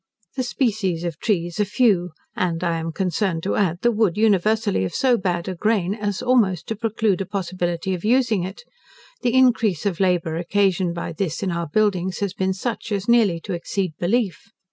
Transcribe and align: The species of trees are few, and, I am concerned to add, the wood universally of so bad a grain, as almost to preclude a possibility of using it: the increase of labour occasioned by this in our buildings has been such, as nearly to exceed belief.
The 0.35 0.41
species 0.41 1.03
of 1.03 1.19
trees 1.19 1.59
are 1.59 1.63
few, 1.63 2.09
and, 2.35 2.63
I 2.63 2.79
am 2.79 2.91
concerned 2.91 3.43
to 3.43 3.55
add, 3.55 3.81
the 3.83 3.91
wood 3.91 4.17
universally 4.17 4.83
of 4.83 4.95
so 4.95 5.15
bad 5.15 5.47
a 5.47 5.53
grain, 5.53 5.93
as 5.93 6.23
almost 6.23 6.65
to 6.69 6.75
preclude 6.75 7.21
a 7.21 7.25
possibility 7.27 7.93
of 7.93 8.03
using 8.03 8.43
it: 8.43 8.63
the 9.21 9.35
increase 9.35 9.85
of 9.85 9.99
labour 9.99 10.37
occasioned 10.37 10.95
by 10.95 11.13
this 11.13 11.43
in 11.43 11.51
our 11.51 11.67
buildings 11.67 12.17
has 12.17 12.33
been 12.33 12.55
such, 12.55 12.91
as 12.91 13.07
nearly 13.07 13.39
to 13.41 13.53
exceed 13.53 13.91
belief. 13.99 14.49